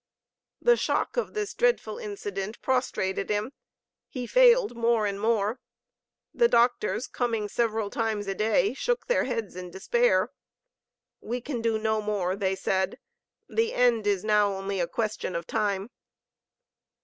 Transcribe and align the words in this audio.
The 0.59 0.77
shock 0.77 1.15
of 1.15 1.35
this 1.35 1.53
dreadful 1.53 1.99
incident 1.99 2.59
prostrated 2.63 3.29
him. 3.29 3.53
He 4.09 4.25
failed 4.25 4.75
more 4.75 5.05
and 5.05 5.19
more. 5.21 5.59
The 6.33 6.47
doctors, 6.47 7.05
coming 7.05 7.47
several 7.47 7.91
times 7.91 8.25
a 8.25 8.33
day, 8.33 8.73
shook 8.73 9.05
their 9.05 9.25
heads 9.25 9.55
in 9.55 9.69
despair. 9.69 10.31
"We 11.19 11.39
can 11.39 11.61
do 11.61 11.77
no 11.77 12.01
more," 12.01 12.35
they 12.35 12.55
said, 12.55 12.97
"the 13.47 13.75
end 13.75 14.07
is 14.07 14.23
now 14.23 14.51
only 14.51 14.79
a 14.79 14.87
question 14.87 15.35
of 15.35 15.45
time." 15.45 15.91